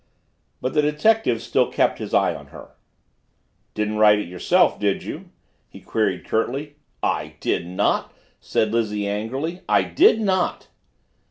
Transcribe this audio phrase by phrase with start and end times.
[0.61, 2.71] But the detective still kept his eye on her.
[3.75, 5.29] "Didn't write it yourself, did you?"
[5.69, 6.77] he queried curtly.
[7.03, 9.61] "I did not!" said Lizzie angrily.
[9.69, 10.69] "I did not!"